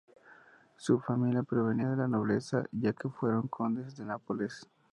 [0.77, 4.67] Su familia provenía de la nobleza, ya que fueron condes de Nápoles.